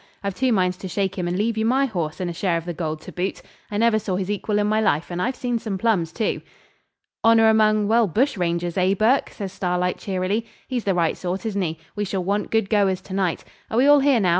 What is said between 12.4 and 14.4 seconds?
good goers to night. Are we all here now?